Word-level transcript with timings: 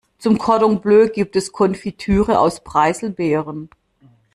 Zum 0.17 0.39
Cordon 0.39 0.81
Bleu 0.81 1.09
gibt 1.09 1.35
es 1.35 1.51
Konfitüre 1.51 2.39
aus 2.39 2.63
Preiselbeeren. 2.63 3.69